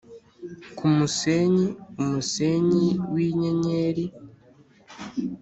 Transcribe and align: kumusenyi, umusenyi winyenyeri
kumusenyi, 0.77 1.65
umusenyi 2.01 2.87
winyenyeri 3.11 4.05